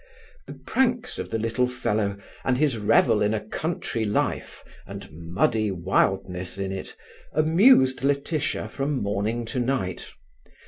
The 0.47 0.55
pranks 0.55 1.19
of 1.19 1.29
the 1.29 1.37
little 1.37 1.67
fellow, 1.67 2.17
and 2.43 2.57
his 2.57 2.75
revel 2.75 3.21
in 3.21 3.35
a 3.35 3.39
country 3.39 4.03
life, 4.03 4.63
and 4.87 5.07
muddy 5.11 5.69
wildness 5.69 6.57
in 6.57 6.71
it, 6.71 6.95
amused 7.33 8.03
Laetitia 8.03 8.67
from 8.67 9.03
morning 9.03 9.45
to 9.45 9.59
night. 9.59 10.09